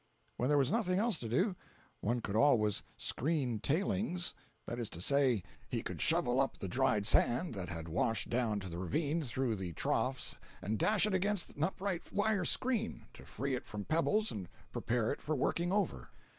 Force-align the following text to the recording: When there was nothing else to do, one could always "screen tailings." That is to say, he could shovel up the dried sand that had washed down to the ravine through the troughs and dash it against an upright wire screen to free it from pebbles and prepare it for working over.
When 0.35 0.49
there 0.49 0.57
was 0.57 0.71
nothing 0.71 0.97
else 0.97 1.19
to 1.19 1.29
do, 1.29 1.55
one 1.99 2.21
could 2.21 2.35
always 2.35 2.81
"screen 2.97 3.59
tailings." 3.59 4.33
That 4.65 4.79
is 4.79 4.89
to 4.89 4.99
say, 4.99 5.43
he 5.69 5.83
could 5.83 6.01
shovel 6.01 6.41
up 6.41 6.57
the 6.57 6.67
dried 6.67 7.05
sand 7.05 7.53
that 7.53 7.69
had 7.69 7.87
washed 7.87 8.27
down 8.27 8.59
to 8.61 8.67
the 8.67 8.79
ravine 8.79 9.21
through 9.21 9.57
the 9.57 9.73
troughs 9.73 10.33
and 10.59 10.79
dash 10.79 11.05
it 11.05 11.13
against 11.13 11.55
an 11.55 11.63
upright 11.63 12.11
wire 12.11 12.45
screen 12.45 13.05
to 13.13 13.25
free 13.25 13.53
it 13.53 13.67
from 13.67 13.85
pebbles 13.85 14.31
and 14.31 14.49
prepare 14.71 15.11
it 15.11 15.21
for 15.21 15.35
working 15.35 15.71
over. 15.71 16.09